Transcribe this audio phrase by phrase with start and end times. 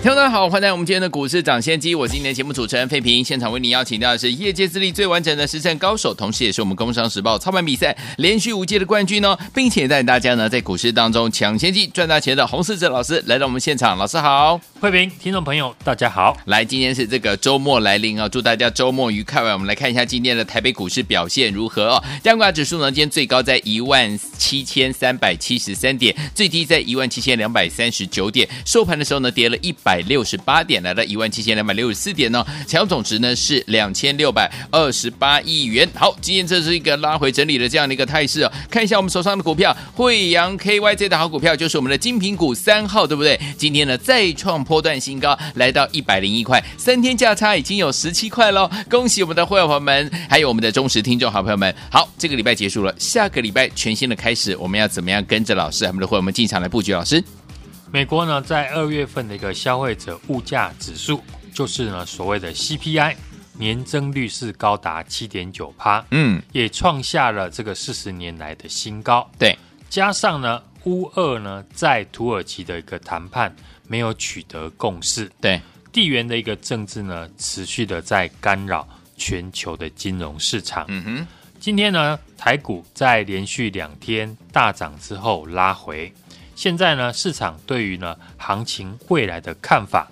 [0.00, 3.22] 听众大家好，欢迎来我们今天的股市涨先机，我是今天节目主持人费平。
[3.22, 13.98] 现场为您邀请到的是业界资历最完整的实战高手，同时也是我们工商时报操盘比赛连续五届的冠军哦，并且带大家呢在股市当中抢先机赚大钱的洪世哲老师来到我们现场。
[13.98, 16.36] 老师好，费平，听众朋友大家好。
[16.44, 19.42] 来，今天是这个周末来临啊，祝大家周末愉快。
[19.42, 22.04] 我们来看一下今天的台北股市表现如何哦。
[22.22, 32.44] 加权指数呢，今天最高在一万七千三百七十三点，最低在一万七千两百三十九点，收盘的时候呢，跌了一百百六十八点，来到一万七千两百六十四点呢。
[32.66, 35.88] 成交总值呢是两千六百二十八亿元。
[35.94, 38.52] 好，今天这是一个拉回整理的这样的一个态势哦。
[38.68, 43.40] 看一下我们手上的股票，惠阳 KY 这档好股票就是我们的精品股三号，对不对？
[43.56, 48.70] 今天呢再创波段新高，来到一百零一块，三天价差已经有十七块喽。
[48.90, 51.74] 恭喜我们的会员朋友们，还有我们的忠实听众好朋友们。
[51.90, 56.92] 好，这个礼拜结束了，下个礼拜全新的开始，我们要怎么样跟着老师，我们的会员们进场来布局？
[56.92, 57.24] 老师。
[57.90, 61.22] 美国呢，在二月份的一个消费者物价指数，
[61.54, 63.16] 就是呢所谓的 CPI，
[63.54, 69.28] 年增率是高达七点九趴，嗯，也创下了这个四十年来的新高。
[69.38, 73.54] 对，加上呢，乌二呢在土耳其的一个谈判
[73.86, 75.58] 没有取得共识，对，
[75.90, 78.86] 地缘的一个政治呢持续的在干扰
[79.16, 80.84] 全球的金融市场。
[80.88, 81.26] 嗯哼，
[81.58, 86.12] 今天呢，台股在连续两天大涨之后拉回。
[86.58, 90.08] 现在呢，市场对于呢行情未来的看法，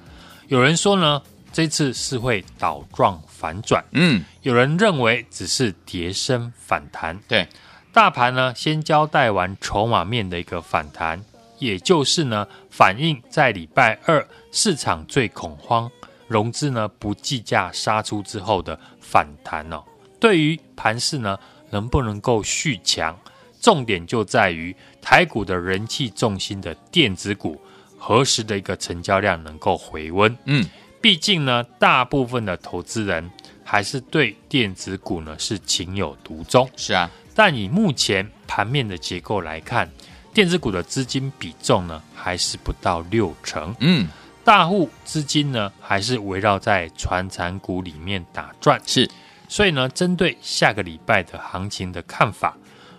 [0.47, 1.21] 有人说呢，
[1.53, 7.19] 这次是会倒状反转，嗯，有人认为只是跌升反弹。
[7.27, 7.49] 对，
[7.93, 11.21] 大盘呢先交代完筹码面的一个反弹，
[11.59, 15.91] 也就是呢反映在礼拜二市场最恐慌，
[16.29, 19.83] 融资呢不计价杀出之后的反弹哦。
[20.21, 21.37] 对于盘势呢
[21.71, 23.19] 能不能够续强？
[23.59, 24.77] 重点就在于
[25.09, 27.57] 台股的人气重心的电子股，
[27.97, 30.37] 何时的一个成交量能够回温？
[30.47, 30.69] 嗯，
[31.01, 33.31] 毕竟呢，大部分的投资人
[33.63, 36.69] 还是对电子股呢是情有独钟。
[36.77, 39.89] 是啊，但以目前盘面的结构来看，
[40.35, 43.73] 电子股的资金比重呢还是不到六成。
[43.79, 44.09] 嗯，
[44.43, 48.83] 大户资金呢还是围绕在传产股里面打转。
[48.85, 49.09] 是，
[49.49, 52.57] 所以呢，针对下个礼拜的行情的看法。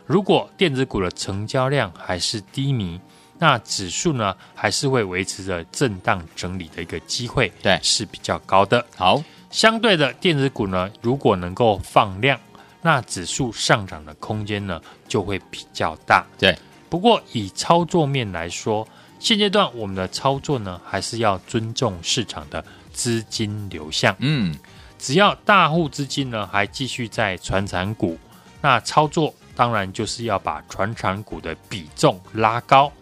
[0.08, 3.00] 如果电子股的成交量还是低迷，
[3.38, 8.84] 那指数呢还是会维持着震荡整理的一个机会，对，是比较高的。
[8.96, 12.40] 好，相对的电子股呢，如果能够放量，
[12.82, 16.26] 那指数上涨的空间呢就会比较大。
[16.40, 16.58] 对，
[16.90, 18.88] 不过以操作面来说，
[19.20, 22.64] 现阶段我们的操作呢还是要尊重市场的
[22.94, 24.16] 资金流向。
[24.20, 24.56] 嗯，
[24.98, 28.18] 只要大户资金呢还继续在传产股，
[28.62, 29.34] 那操作。
[29.58, 32.94] 当然就是要把传产股的比重拉高，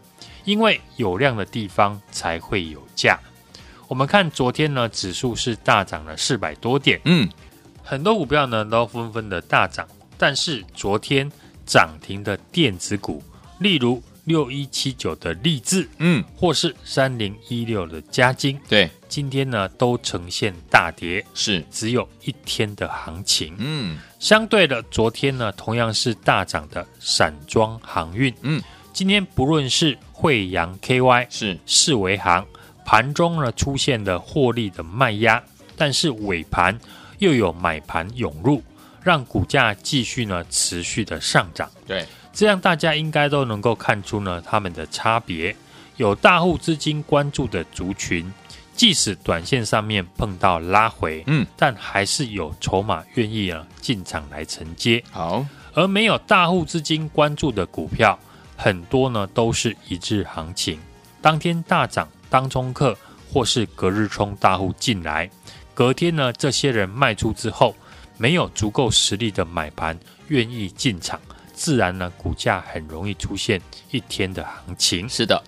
[0.45, 3.19] 因为有量的地方才会有价。
[3.89, 7.29] 我们看昨天呢，指数是大涨了四百多点，嗯，
[7.83, 9.85] 很多股票呢都纷纷的大涨，
[10.17, 11.29] 但是昨天
[11.65, 13.21] 涨停的电子股，
[13.59, 21.63] 例如六一七九的力智，嗯，或是三零一六的嘉金，对，今天呢都呈现大跌，是。
[21.71, 23.97] 只有一天的行情，嗯。
[24.19, 31.57] 相对的，昨天呢，同样是大涨的散装航运，嗯，今天不论是惠阳 KY 是。
[31.67, 32.45] 四维航，
[32.83, 35.41] 盘中呢出现的获利的卖压，
[35.77, 36.77] 但是尾盘
[37.19, 38.63] 又有买盘涌入，
[39.03, 41.69] 让股价继续呢持续的上涨。
[41.85, 42.03] 对，
[42.35, 45.55] 这样大家应该都能够看出呢他们的差别，
[45.95, 48.31] 有大户资金关注的族群。
[48.75, 55.01] 即使短线上面碰到拉回，嗯，但还是有筹码愿意啊进场来承接。
[55.11, 58.19] 好，而没有大户资金关注的股票，
[58.57, 60.77] 很多呢都是一日行情，
[61.21, 62.97] 当天大涨当冲客，
[63.31, 65.29] 或是隔日冲大户进来，
[65.73, 67.73] 隔天呢这些人卖出之后，
[68.17, 71.17] 没有足够实力的买盘愿意进场，
[71.55, 73.59] 自然呢股价很容易出现
[73.89, 75.09] 一天的行情。
[75.09, 75.41] 是的。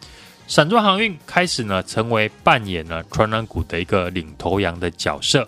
[0.47, 5.45] 散装航运开始呢，成为扮演了传染股的一个领头羊的角色。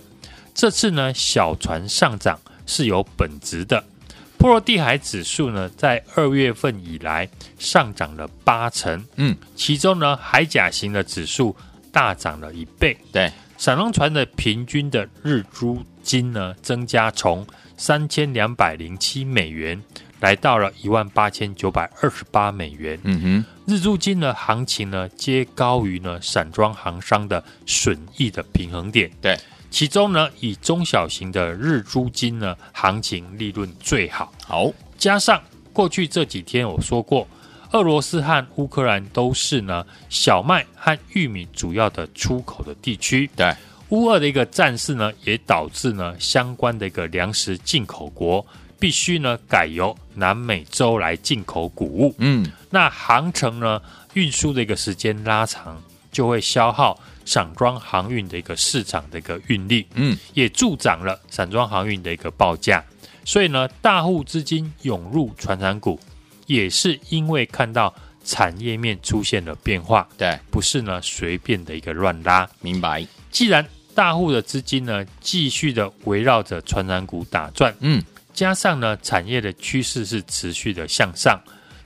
[0.53, 3.81] 这次呢，小船上涨是有本质的。
[4.37, 11.55] 波罗的海指数呢，在二月份以来上涨了八成，嗯，其中呢，海甲型的指数
[11.93, 12.97] 大涨了一倍。
[13.13, 17.47] 对，散装船的平均的日租金呢增加从
[17.77, 19.81] 三千两百零七美元，
[20.19, 22.99] 来到了一万八千九百二十八美元。
[23.03, 29.09] 嗯哼，日租金的行情呢，皆高于呢散装行商的损益的平衡点。
[29.21, 29.37] 对，
[29.71, 34.33] 其中呢，以中小型的日租金呢，行情利润最好。
[34.45, 37.25] 好，加上过去这几天我说过，
[37.71, 43.29] 俄罗斯和乌克兰都是呢小麦和玉米主要的出口的地区。
[43.35, 43.55] 对，
[43.89, 48.45] 乌俄的一个战事呢，也导致呢相关的一个粮食进口国。
[48.79, 53.81] 必须呢改由南美洲来进口谷物，嗯，那航程呢
[54.13, 55.81] 运输的一个时间拉长，
[56.11, 62.83] 就会消耗散装航运的一个市场的一个运力，嗯，也助长了散装航运的一个报价。
[63.25, 65.99] 所以呢，大户资金涌入传产股，
[66.47, 67.93] 也是因为看到
[68.23, 72.49] 产业面出现了变化，对，不是呢随便的一个乱拉。
[72.61, 73.05] 明白。
[73.29, 78.01] 既然大户的资金呢继续的围绕着传染股打转，嗯。
[78.39, 81.37] 加上呢，产业的趋势是持续的向上，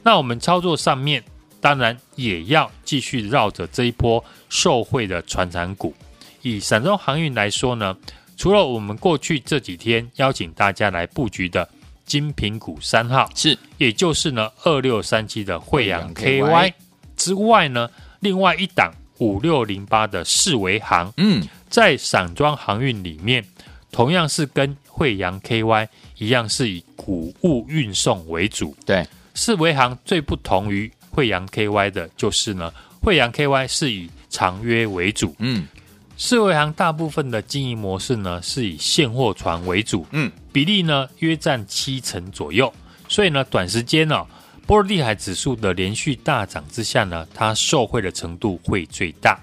[0.03, 1.23] 那我们操作上面
[1.59, 5.95] 当然也要继续绕着这一波受惠的传产股。
[6.43, 7.97] 以散装航运来说呢，
[8.37, 11.67] 除了我们过去这几天邀请大家来布局的
[12.05, 16.71] 精品股三号，是，也就是呢二六三七的慧洋 KY
[17.17, 17.89] 之外呢，
[18.19, 23.43] 另外一档五六零八的四维航，嗯，在散装航运里面，
[23.93, 25.87] 同样是跟慧洋 KY。
[26.19, 29.05] 一样是以谷物运送为主，对。
[29.33, 35.67] 四维行最不同于慧洋 KY 的就是呢，慧洋 KY 是以长约为主，嗯，
[36.15, 42.71] 四维行大部分的经营模式呢是以现货船为主，嗯，比例呢约占七成左右，
[43.09, 44.27] 所以呢，短时间呢、哦，
[44.65, 49.37] 波罗的海指数的连续大涨之下呢，它受惠的程度会最大。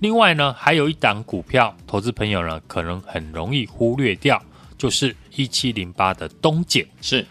[0.00, 4.40] 另外呢，还有一档股票，投资朋友呢可能很容易忽略掉。
[4.76, 7.26] 就是一七零八的东碱，是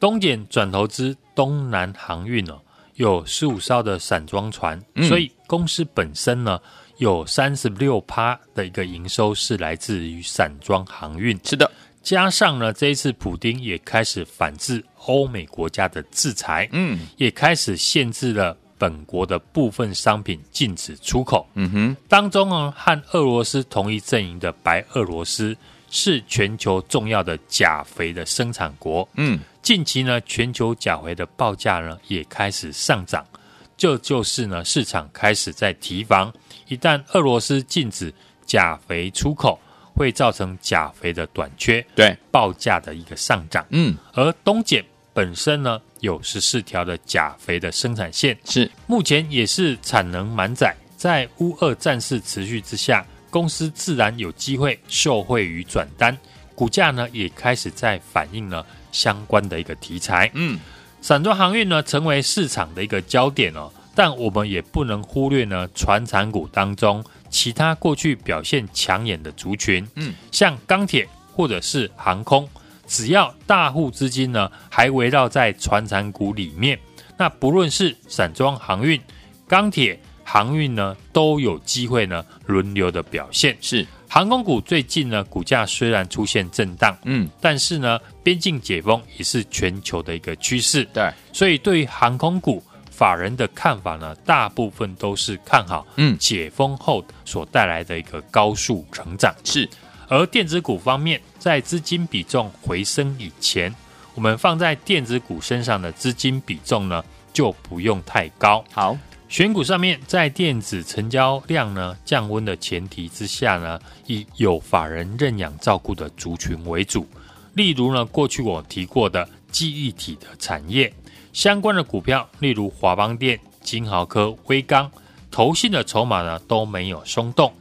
[0.00, 2.60] 东碱转投资东南航运哦，
[2.96, 6.58] 有十五艘的散装船，嗯，所以公司本身呢
[6.96, 11.38] 有三十六趴的一个营收是来自于散装航运。
[11.44, 11.70] 是的，
[12.02, 21.46] 加上呢这一次普丁也开始反制欧美国家的制裁，嗯，也开始限制了本国的部分商品禁止出口。
[21.54, 25.56] 嗯哼，当中呢和俄罗斯同一阵营的白俄罗斯。
[25.90, 29.08] 是全球重要的钾肥的生产国。
[29.14, 33.26] 嗯，近期呢，全球钾肥的报价呢也开始上涨，
[33.74, 36.30] 这就，是呢市场开始在提防，
[36.66, 38.12] 一旦俄罗斯禁止
[38.44, 39.58] 钾肥出口，
[39.94, 43.64] 会造成钾肥的短缺，对报价的一个上涨。
[43.70, 44.84] 嗯，而东碱
[45.14, 53.04] 本身呢有十四条的钾肥的生产线，是目前也是产能满载，在乌二战事持续之下。
[53.30, 56.16] 公司自然有机会受惠于转单，
[56.54, 60.30] 股价呢也开始在反映了相关的一个题材。
[60.32, 60.58] 嗯，
[61.02, 69.86] 散装航运呢成为市场的一个焦点哦，但我们也不能忽略呢船产股当中其他过去表现抢眼的族群。
[69.96, 72.48] 嗯，像钢铁或者是航空，
[72.88, 76.76] 只要大户资金呢还围绕在传产股里面，
[77.16, 79.00] 那不论是散装航运、
[79.46, 80.00] 钢铁。
[80.30, 83.86] 航运呢都有机会呢轮流的表现，是。
[84.10, 99.66] 航空股最近呢股价虽然出现震荡，嗯，但是呢边境解封也是全球的一个趋势，对，所以对于航空股法人的看法呢，大部分都是看好，嗯，解封后所带来的一个高速成长，是。
[100.08, 103.74] 而电子股方面，在资金比重回升以前，
[104.14, 108.96] 我们放在电子股身上的资金比重呢就不用太高，好。
[109.28, 117.06] 选股上面，在电子成交量呢降温的前提之下呢，以有法人认养照顾的族群为主。
[117.52, 120.90] 例如呢，过去我提过的记忆体的产业
[121.34, 124.90] 相关的股票，例如华邦电、金豪科、威刚，
[125.30, 127.52] 投信的筹码呢都没有松动。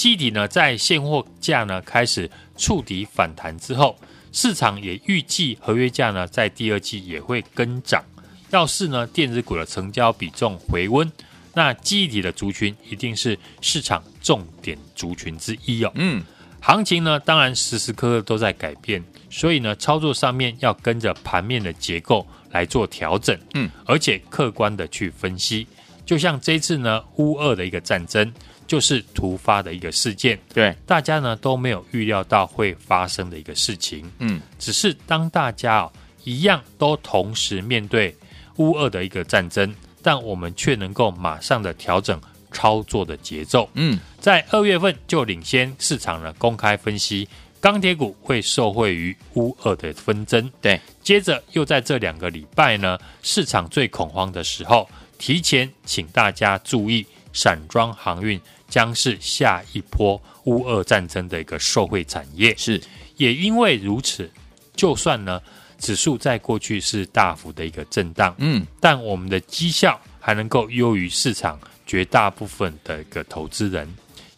[0.00, 3.94] 记忆体呢在现货价呢开始触底反弹之后，
[4.32, 8.02] 市场也预计合约价呢在第二季也会跟涨。
[8.48, 11.12] 要是呢，电子股的成交比重回温，
[11.52, 15.92] 那记忆体的族群一定是市场重点族群之一哦。
[15.96, 16.24] 嗯，
[16.62, 23.38] 行情呢，当然时时刻刻都在改变，所以呢，操作上面要跟着盘面的结构来做调整。
[23.52, 25.66] 嗯，而且客观的去分析，
[26.06, 28.32] 就像这次呢，乌二的一个战争
[28.70, 34.08] 就是突发的一个事件，对，大家呢都没有预料到会发生的一个事情。
[34.20, 38.16] 嗯，只是当大家哦一样都同时面对。
[38.58, 42.20] 乌俄的一个战争，但我们却能够马上的调整
[42.52, 43.68] 操作的节奏。
[43.74, 47.26] 嗯，在二月份就领先市场呢公开分析
[47.58, 50.48] 钢铁股会受惠于乌二的纷争。
[50.60, 58.38] 对，接着又在这两个礼拜呢，市场最恐慌的时候，提前请大家注意，散装航运
[58.70, 62.54] 将是下一波乌俄战争的一个受惠产业。
[62.56, 62.80] 是，
[63.16, 64.30] 也因为如此，
[64.74, 65.42] 就算呢
[65.78, 73.86] 指数在过去是大幅的一个震荡，嗯，但我们的绩效还能够优于市场绝大部分的一个投资人。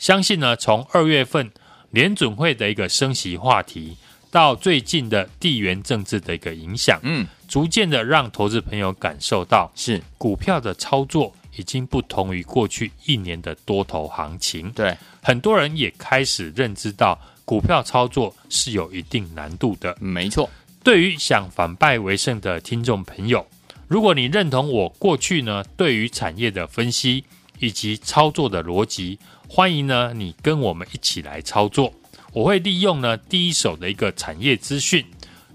[0.00, 1.48] 相信呢，从二月份。
[1.92, 3.94] 联准会的一个升息话题，
[4.30, 14.70] 到最近的地缘政治的一个影响，嗯，逐渐的让投资朋友感受到，是股票的操作已经不同于过去一年的多头行情。
[14.72, 19.96] 对，很多人也开始认知到，股票操作是有一定难度的。
[20.00, 20.48] 没错，
[20.82, 23.46] 对于想反败为胜的听众朋友，
[23.88, 27.24] 如果你认同我过去呢，对于产业的分析
[27.58, 29.18] 以及操作的逻辑。
[29.48, 31.92] 欢迎呢，你跟我们一起来操作。
[32.32, 35.04] 我会利用呢第一手的一个产业资讯，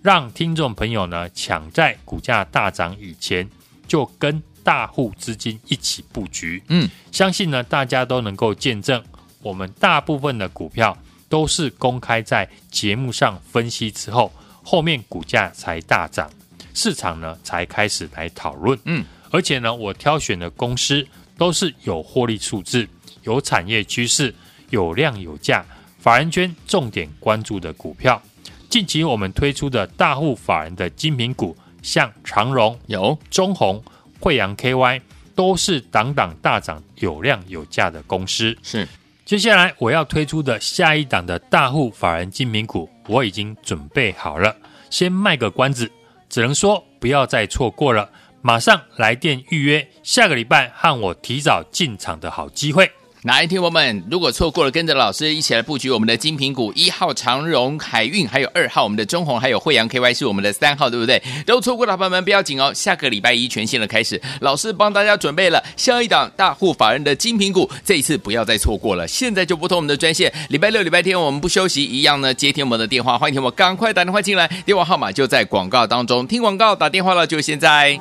[0.04, 3.50] 让听众朋友呢抢在股价大涨以前，
[3.88, 6.62] 就跟大户资金一起布局。
[6.68, 9.02] 嗯，相信呢大家都能够见证，
[9.42, 10.98] 我们大部分的股票
[11.30, 14.30] 都是公开在节目上分析之后，
[14.62, 16.30] 后面股价才大涨，
[16.74, 18.78] 市场呢才开始来讨论。
[18.84, 21.08] 嗯，而且呢，我挑选的公司
[21.38, 22.86] 都是有获利数字。
[23.24, 24.36] 有产业趋势，
[24.70, 25.66] 有量有价，
[25.98, 28.22] 法人圈重点关注的股票。
[28.70, 33.82] 近期我们推出的大户法人的精品股，像长荣、有中鸿、
[34.20, 35.02] 慧洋 KY，
[35.36, 38.58] 都是档档大涨、有量有价的公司。
[38.64, 38.88] 是，
[39.26, 44.56] 接下来我要推出的下一档的大户法人精品股，我已经准备好了，
[44.90, 45.92] 先卖个关子，
[46.30, 48.10] 只能说不要再错过了，
[48.42, 52.90] 马上来电预约，下个礼拜和我提早进场的好机会。
[53.28, 61.22] 哪一天我们如果错过了，跟着老师一起来布局我们的精品股，一号长荣海运，还有二号我们的中鸿，还有惠阳 KY 是我们的三号，对不对？
[61.46, 78.00] 都错过的朋友们不要紧哦，下个礼拜一全新的开始，老师帮大家准备了下一档大户法人的精品股，这一次不要再错过了，现在就拨通我们的专线，礼拜六、礼拜天我们不休息，一样呢接听我们的电话，欢迎听我赶快打电话进来，电话号码就在广告当中，听广告打电话了就现在。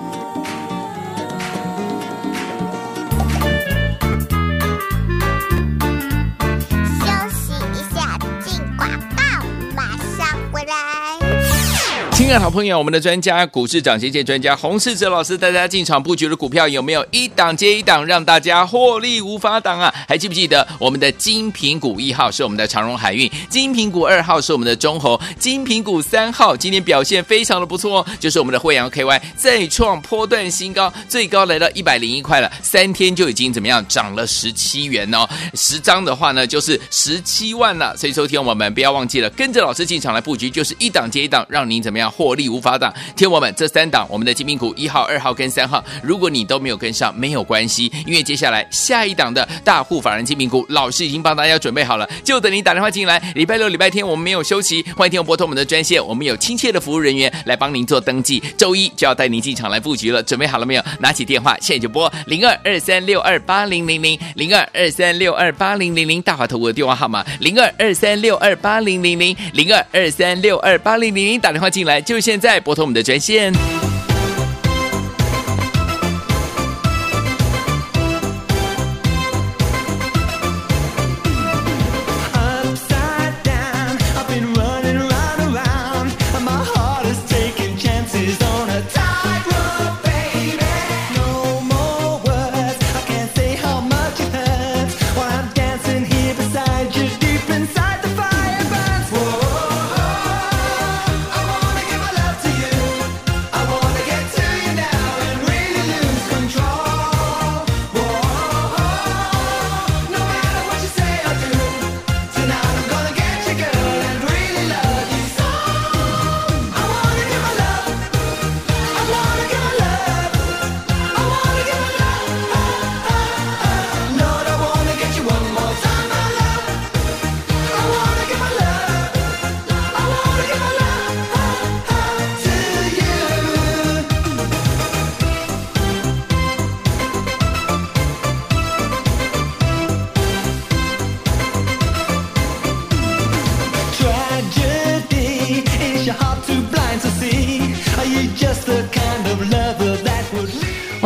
[12.27, 19.95] 亲爱的好朋友，我们的专家股市涨跌线专家洪世哲老师带大家进场布局的股票有没有一档接一档让大家获利无法挡啊？
[20.09, 42.13] 还记不记得我们的金品股一号是我们的长荣海运，金品股二号是我们的中鸿，精品股三号今天表现非常的不错哦，就是我们的惠阳 KY 再创波段新高，最高来到一百零一块了，三天就已经怎么样涨了十七元哦，十张的话呢就是十七万了，所以收听我们不要忘记了，跟着老师进场来布局就是一档接一档，让您怎么样？
[42.17, 53.23] 获利无法挡，听我们这三档，我们的精品股一号、二号跟三号，如果你都没有跟上，没有关系，因为接下来下一档的大户法人精品股，老师已经帮大家准备好了，就等你打电话进来。
[53.35, 58.43] 礼拜六、礼拜天我们没有休息，欢迎听我拨通我们的专线，我们有亲切的服务人员来帮您做登记。
[58.57, 60.83] 周一就要带您进场来布局了，准备好了没有？
[61.01, 72.01] 拿起电话，现在就拨零二二三六二八零零零零二二三六二八零零零大华投顾的电话号码零二二三六二八零零零零二二三六二八零零零打电话进来。
[72.07, 73.53] 就现在拨通我们的专线。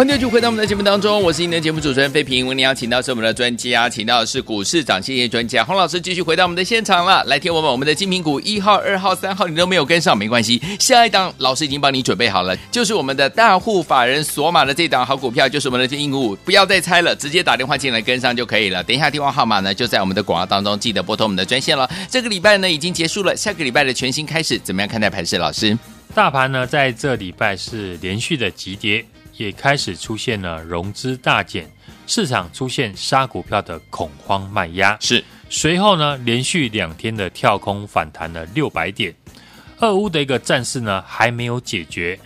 [0.01, 2.47] 欢迎继续回到我们的节目当中，我是您的节目主持人费平。
[2.47, 7.23] 为您邀请到是我们的专家，请到的是股市涨跌专家洪老师，继续回到我们的现场了。
[7.25, 18.83] 来听我们我们的精品股一号、二号、三号，你都没有跟上没关系，下一档老师已经帮你准备好了，就是我们的大户法人索马的这档好股票，就是我们的精品股，不要再猜了，直接打电话进来跟上就可以了。
[18.83, 21.87] 等一下电话号码呢，就在我们的广告当中，记得拨通我们的专线了。
[22.09, 25.37] 这个礼拜呢已经结束了，下个礼拜的全新开始，怎么样看待盘势？
[25.37, 25.79] 老师，
[26.15, 29.05] 大盘呢在这礼拜是连续的急跌。
[29.37, 31.71] 也开始出现了融资大减，
[32.07, 34.97] 市场出现杀股票的恐慌卖压。
[35.01, 39.15] 是，随后呢，连续两天的跳空反弹了六百点。
[39.79, 42.19] 俄乌的一个战事呢还没有解决，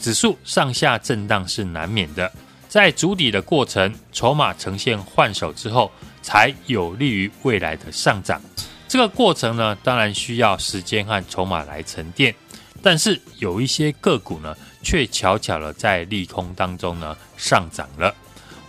[0.00, 2.30] 指数上下震荡是难免的。
[2.68, 8.38] 在筑底的过程，筹码呈现换手之后，才有利于未来的上涨。
[8.86, 12.34] 这个过程呢，当然需要时间和筹码来沉淀。
[12.82, 18.14] 但是有一些个股呢，却巧巧的在利空当中呢上涨了。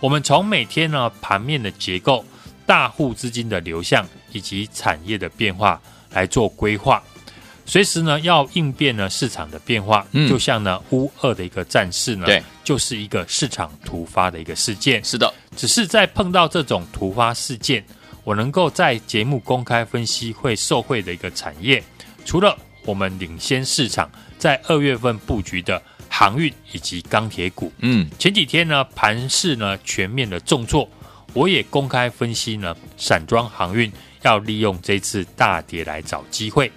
[0.00, 2.24] 我们从每天呢盘面的结构、
[2.66, 7.02] 大户资金的流向以及产业的变化来做规划，
[7.66, 10.06] 随时呢要应变呢市场的变化。
[10.12, 15.04] 嗯，就像呢乌二的一个战事呢，对，就是一个市场突发的一个事件。
[15.04, 17.84] 是的，只是在碰到这种突发事件，
[18.24, 21.82] 我能够在节目公开分析会受惠的一个产业，
[22.24, 25.80] 除了我们领先市场，在二月份布局的
[26.12, 30.86] 航运以及钢铁股，嗯，前几天呢盘势呢全面的重挫，
[31.32, 33.90] 我也公开分析呢，散装航运
[34.22, 36.70] 要利用这次大跌来找机会，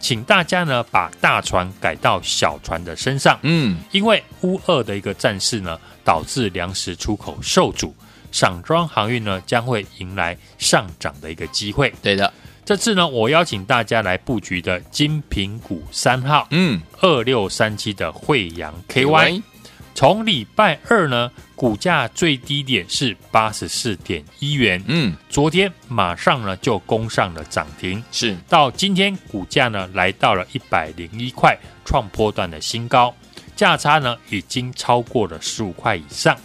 [0.00, 7.94] 请大家呢把大船改到小船的身上，嗯，因为乌二的一个战事呢，导致粮食出口受阻，
[8.32, 12.30] 散装航运呢将会迎来上涨的一个机会，对的。
[12.70, 19.42] 这次呢，我邀请大家来布局的金平股三号，嗯，二六三七的惠阳 KY，
[19.92, 28.36] 从礼拜二呢，股价最低点是八十四点一元，嗯，昨天马上呢就攻上了涨停，是。
[28.48, 33.12] 到今天股价呢来到了一百零一块，创波段的新高，
[33.56, 36.36] 价差呢已经超过了十五块以上。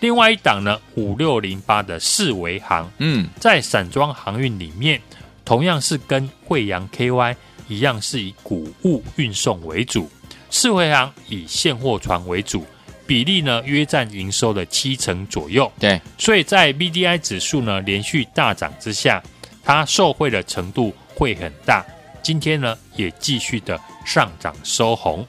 [0.00, 5.00] 另外一档呢，五六零八的四维航，嗯，在散装航运里面。
[5.44, 7.34] 同样是跟惠阳 KY
[7.68, 10.08] 一样，是以谷物运送为主，
[10.50, 12.64] 四维航以现货船为主，
[13.06, 15.70] 比例呢约占营收的七成左右。
[15.78, 19.22] 对，所以在 BDI 指数呢连续大涨之下，
[19.62, 21.84] 它受惠的程度会很大。
[22.22, 25.26] 今天呢也继续的上涨收红。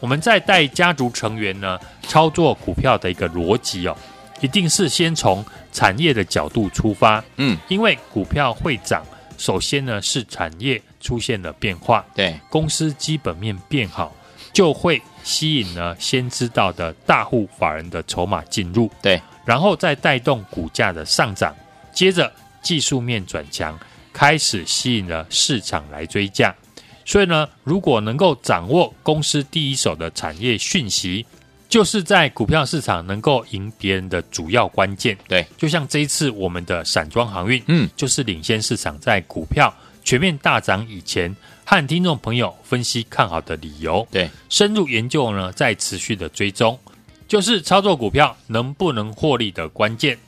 [0.00, 3.96] 我们在带家族成员呢操作股票的一个逻辑哦，
[4.40, 7.24] 一定是先从产业的角度出发。
[7.36, 9.04] 嗯，因为股票会涨。
[9.38, 14.14] 首先呢，是产业出现了变化，对公司基本面变好，
[14.52, 21.56] 就会吸引呢先知道的大户法人的筹码进入，对，然后再带动股价的上涨，
[21.94, 23.78] 接着技术面转强，
[24.12, 26.54] 开始吸引了市场来追价。
[27.06, 31.24] 所以呢，如果能够掌握公司第一手的产业讯息。
[31.68, 46.78] 就是在股票市场能够赢别人的主要关键，对，就像这一次我们的散装航运，嗯，就是领先市场在股票全面大涨以前，和听众朋友分析看好的理由，对，深入研究呢，在持续的追踪，
[47.28, 50.18] 就是操作股票能不能获利的关键。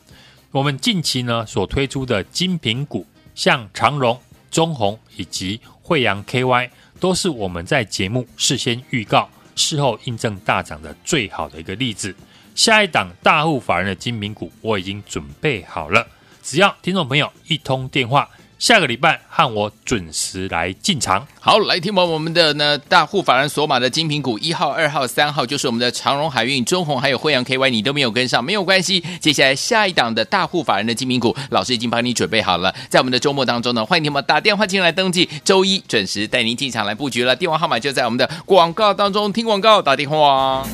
[0.50, 9.30] 我们近期呢所推出的精品股，像长荣、中红以及惠阳 KY，都是我们在节目事先预告。
[9.56, 12.14] 事后印证大涨的最好的一个例子，
[12.54, 16.06] 下一档大户法人的精品股我已经准备好了，
[16.42, 18.28] 只要听众朋友一通电话。
[18.60, 21.26] 下个礼拜和我准时来进场。
[21.40, 29.02] 好，来听完我们的呢大户法人锁码的精品股一号、二号、三号，就是我们的长荣海运、中鸿还有惠阳 KY，你都没有跟上，没有关系。
[29.18, 37.34] 接下来下一档的大户法人的精品股，老师已经帮你准备好了，在我们的周末当中呢，欢迎你们打电话进来登记，周一准时带您进场来布局了。
[37.34, 40.66] 电话号码就在我们的广告当中，听广告打电话。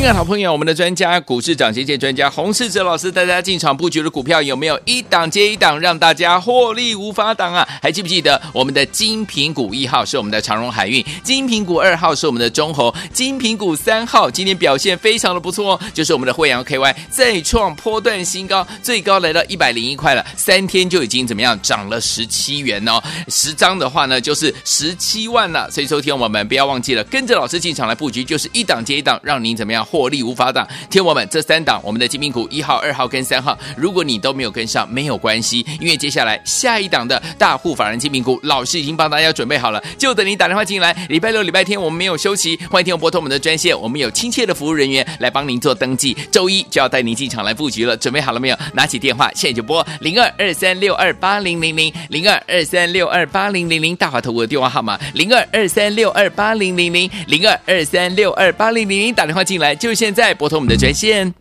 [0.00, 7.68] 亲爱的好朋友，我们的专家股市涨跌线专家洪世哲老师带大家进场布局的股票有没有一档接一档，让大家获利无法挡啊？
[7.82, 29.86] 还记不记得我们的金品股一号是我们的长荣海运，金品股二号是我们的中鸿，精品股三号今天表现非常的不错哦，就是我们的惠阳 KY 再创波段新高，最高来到一百零一块了，三天就已经怎么样涨了十七元哦，十张的话呢就是十七万了，所以收听我们不要忘记了，跟着老师进场来布局，就是一档接一档，让您怎么样？
[29.90, 30.66] 获利无法挡。
[30.88, 40.96] 听我们这三档，我们的精品股一号、二号跟三号，如果你都没有跟上，没有关系，因为接下来下一档的大户法人精品股，老师已经帮大家准备好了，就等你打电话进来。
[41.08, 46.16] 礼拜六、礼拜天我们没有休息，欢迎听我拨通我们的专线，我们有亲切的服务人员来帮您做登记。
[46.30, 48.56] 周一就要带您进场来布局了，准备好了没有？
[48.74, 61.39] 拿起电话，现在就拨零二二三六二八零零零零二二三六二八零零零大华投顾的电话号码零二二三六二八零零零零二二三六二八零零零打电话进来，就现在拨通我们的专线。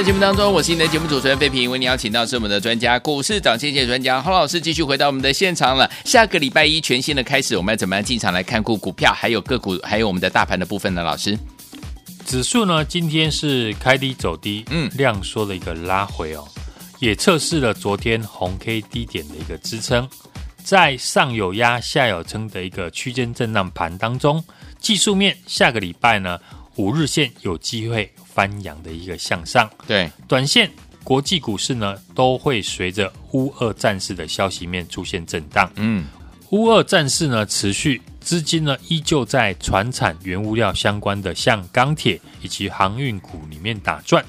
[0.00, 5.90] 的节目当中，我是你的节目主持人费平，为你邀请到是我们的专家，股市涨跌专家洪老师，继续回到我们的现场了。
[6.06, 11.02] 下个礼拜一全新的开始，我们要怎么样进场来看股股票，还有个股，还有我们的大盘的部分呢？
[11.02, 11.38] 老师，
[12.24, 16.48] 指数呢今天是开低走低，嗯，量缩的一个拉回哦，
[16.98, 20.08] 也测试了昨天红 K 低点的一个支撑，
[20.64, 24.42] 在上有压下有撑的一个区间震荡盘当中，
[24.78, 26.38] 技术面下个礼拜呢
[26.76, 28.10] 五日线有机会。
[28.40, 30.70] 翻扬的一个向上，对，短线
[31.04, 35.70] 国际股市呢都会随着乌俄战事的消息面出现震荡。
[35.76, 36.06] 嗯，
[36.48, 44.24] 乌俄战事呢持续，资金呢依旧在传产原物料相关的，像钢铁以及航运股里面打转。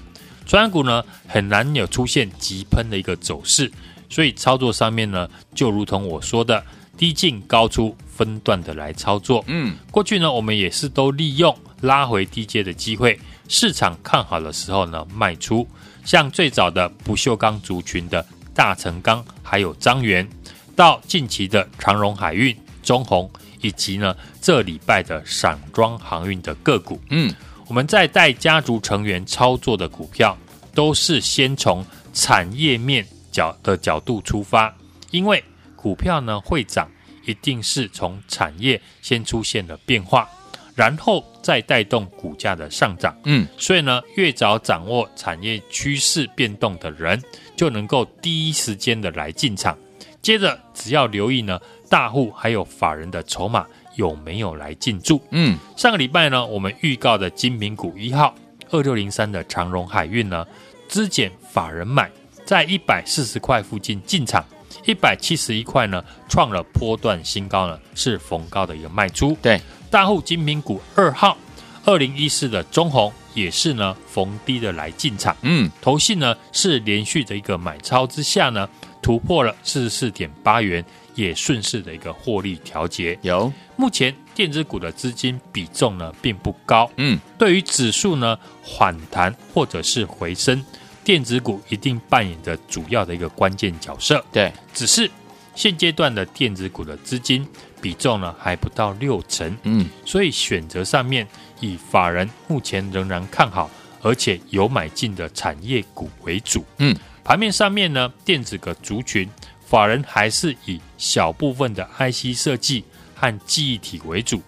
[0.45, 3.71] 传产股呢很难有出现急喷的一个走势，
[4.10, 6.62] 所以操作上面呢就如同我说的，
[6.97, 9.41] 低进高出，分段的来操作。
[9.47, 13.17] 嗯，过去呢我们也是都利用拉回低阶的机会。
[13.53, 15.67] 市场看好的时候呢，卖出。
[16.05, 20.25] 像最早的不锈钢族群的大成钢，还有张源，
[20.73, 26.97] 到近期的长荣海运、中红，以及呢这礼拜的散装航运的个股。
[27.09, 27.31] 嗯，
[27.67, 30.35] 我们在带家族成员操作的股票，
[30.73, 34.73] 都是先从产业面角的角度出发，
[35.11, 35.43] 因为
[35.75, 36.89] 股票呢会涨，
[37.25, 40.27] 一定是从产业先出现了变化。
[40.75, 47.21] 然后再带动股价的上涨，嗯，所以呢，越早掌握产业趋势变动的人，
[47.55, 49.77] 就能够第一时间的来进场。
[50.21, 55.21] 接着，只要留意呢，大户还有法人的筹码有没有来进驻。
[55.31, 58.34] 嗯，上个礼拜呢，我们预告的金品股一号
[58.69, 60.45] 二六零三的长荣海运呢，
[60.88, 62.10] 资减法人买
[62.45, 64.45] 在一百四十块附近进场，
[64.86, 69.36] 一百七十一块呢，创了波段新高呢，是逢高的一个卖出。
[69.41, 69.60] 对。
[69.91, 71.38] 大户精品股二号
[71.84, 78.67] 二零一四的中红也是呢逢低的来进场，嗯，投信呢是连续的一个买超之下呢
[79.01, 83.19] 突破了四十四点八元，也顺势的一个获利调节。
[83.21, 88.38] 有目前电子股的资金比重呢并不高，嗯，对于指数呢
[88.77, 90.63] 反弹或者是回升，
[91.04, 94.23] 电子股一定扮演着主要的一个关键角色。
[94.32, 95.10] 对，只是
[95.54, 97.45] 现阶段的电子股的资金。
[97.81, 101.27] 比重呢还不到六成，嗯，所以选择上面
[101.59, 103.69] 以法人目前仍然看好，
[104.01, 109.27] 而且有买进的产业股为主，嗯，盘面上面呢电子的族群，
[109.65, 112.83] 法人还是以小部分的 IC 设计
[113.15, 114.41] 和记忆体为主，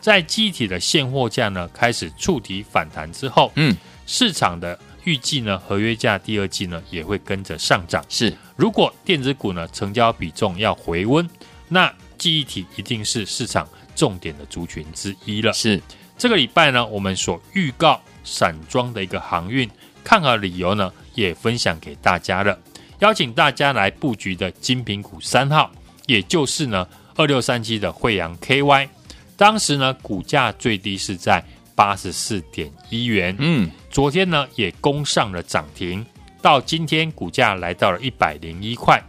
[0.00, 3.76] 在记忆体的现货价呢开始触底反弹之后，嗯，
[4.06, 11.28] 市场的预计呢合约价第二季呢也会跟着上涨，是，如果电子股呢成交比重要回温，
[11.68, 15.52] 那记忆体一定是市场重点的族群之一了。
[15.54, 15.80] 是
[16.18, 19.68] 这个礼拜呢，我们所预告散装的一个航运
[20.04, 22.56] 看好理由呢，也分享给大家了。
[22.98, 25.72] 邀请大家来布局的精品股三号，
[26.06, 28.88] 也就是呢二六三七的惠阳 KY，
[29.38, 31.42] 当时呢股价最低是在
[31.74, 36.04] 八十四点一元，嗯，昨天呢也攻上了涨停，
[36.42, 39.02] 到今天股价来到了一百零一块。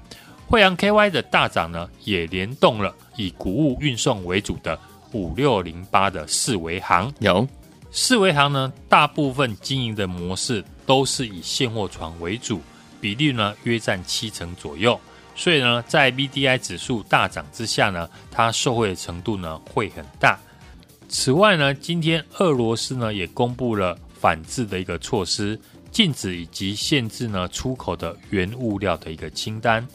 [0.52, 4.78] 慧洋 KY 的大涨呢，也联动了以谷物运送为主的
[5.14, 7.10] 五六零八的四维行。
[7.20, 7.48] 有
[7.90, 12.60] 四维行呢，大部分经营的模式都是以现货船为主，
[13.00, 15.00] 比例呢约占七成左右。
[15.38, 20.38] 所以呢，在 BDI 指数大涨之下呢，它受惠的程度呢会很大。
[21.08, 25.58] 此外呢，今天俄罗斯呢也公布了反制的一个措施，
[25.92, 29.88] 禁止以及限制呢出口的原物料的一个清单。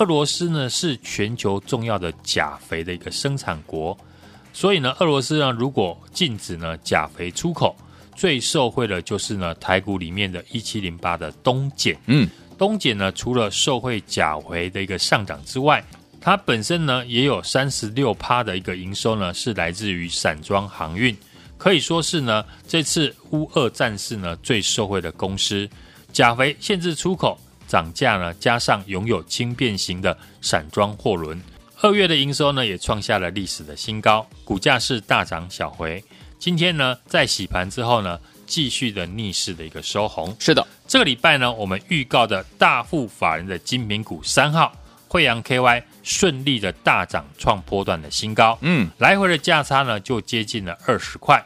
[0.00, 3.96] 俄罗斯呢是全球重要的钾肥的一个生产国，
[4.50, 7.76] 所以呢，俄罗斯呢如果禁止呢钾肥出口，
[8.16, 11.94] 最受惠的就是呢台股里面的一七零八的东碱。
[12.06, 15.84] 嗯，东碱呢，除了受惠钾肥的一个上涨之外，
[16.18, 21.14] 它本身呢也有三十六趴的一个营收呢，是来自于散装航运，
[21.58, 25.68] 可以说是呢这次乌俄战事呢最受惠的公司。
[26.10, 27.38] 钾肥限制出口
[27.70, 31.40] 涨价呢，加上拥有轻便型的散装货轮，
[31.80, 36.02] 二月的营收呢也创下了历史的新高，股价是大涨小回。
[36.36, 40.34] 今天呢在洗盘之后呢，继续的逆势的一个收红。
[40.40, 40.66] 是的。
[40.88, 44.72] 这个礼拜呢，我们预告的大户法人的精品股三号
[45.06, 48.58] 惠阳 KY 顺利的大涨，创波段的新高。
[48.62, 51.40] 嗯，来回的价差呢就接近了二十块。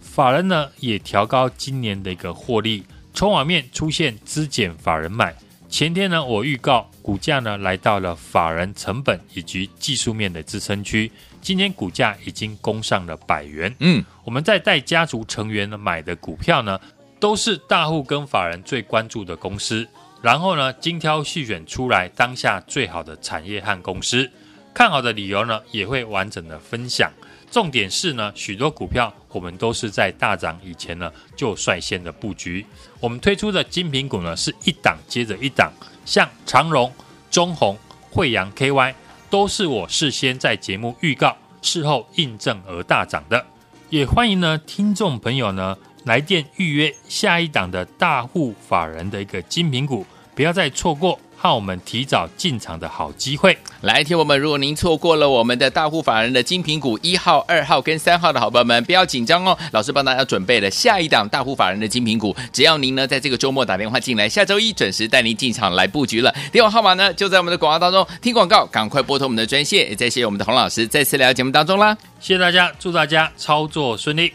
[0.00, 5.36] 法人呢也调高今年的一个获利，筹码面出现资减法人买。
[5.68, 13.74] 前天呢，我预告股价呢来到了法人成本以及技术面的支撑区，今天股价已经攻上了百元。
[13.80, 16.78] 嗯，我们在带家族成员呢买的股票呢。
[17.20, 19.84] 都是大户跟法人最关注的公司，
[20.22, 24.30] 然后呢，精挑细选出来当下最好的产业和公司，
[24.72, 27.10] 看好的理由呢，也会完整的分享。
[27.50, 32.64] 重点是呢，许多股票我们都是在大涨以前呢就率先的布局。
[33.00, 35.72] 我们推出的精品股呢，是一档接着一档，
[36.04, 36.92] 像长荣、
[37.30, 37.76] 中鸿、
[38.10, 38.94] 慧洋 KY，
[39.30, 43.44] 都是我事先在节目预告，事后印证而大涨的。
[43.90, 45.76] 也欢迎呢，听众朋友呢。
[46.04, 53.56] 来电预约下一档的大户法人的一个精品股，不要再错过和我们提早进场的好机会。
[53.82, 59.56] 来，听我们，如果您错过了我们的大户法人的精品股一号、二号跟三号的好朋友们，不要紧张哦。
[59.70, 66.34] 老师帮大家准备了下一档大户法人的精品股，只要您呢在这个周末打电话进来，下周一准时带您进场来布局了。
[66.50, 69.88] 电话号码呢就在我们的广告当中，听广告赶快拨通我们的专线。
[69.88, 74.32] 也再谢谢我们的洪老师再次来到节目当中啦，谢谢大家，祝大家操作顺利。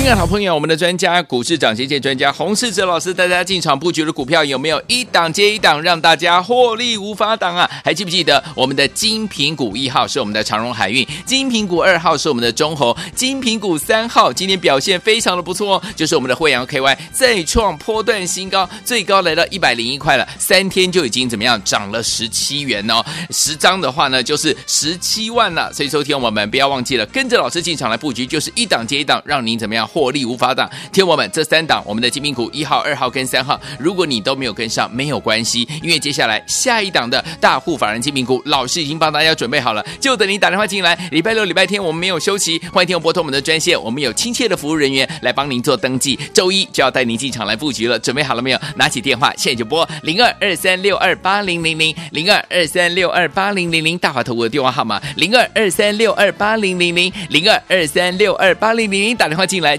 [0.00, 7.70] 亲爱的好朋友，我们的专家股市涨跌线专家洪世哲老师带大家进场布局的股票有没有一档接一档，让大家获利无法挡啊？
[7.84, 25.70] 还记不记得我们的金品股一号是我们的长荣海运，金品股二号是我们的中鸿，精品股三号今天表现非常的不错哦，就是我们的惠阳 KY 再创波段新高，最高来到一百零一块了，三天就已经怎么样涨了十七元哦，十张的话呢就是十七万了。
[25.74, 30.10] 所以收听我们不要忘记了，跟着老师进场来布局，就是一档接一档，让您怎么样获。
[30.10, 40.98] 利无法挡，听我们这三档，我们的精品股一号、二号跟三号，如果你都没有跟上，没有关系，因为接下来下一档的大户法人精品股，老师已经帮大家准备好了，就等你打电话进来。
[41.12, 46.18] 礼拜六、礼拜天我们没有休息，欢迎听我拨通我们的专线，我们有亲切的服务人员来帮您做登记。
[46.34, 48.58] 周一就要带您进场来布局了，准备好了没有？
[48.74, 59.76] 拿起电话，现在就拨零二二三六二八零零零零二二三六二八零零零大华投顾的电话号码零二二三六二八零零零零二二三六二八零零零打电话进来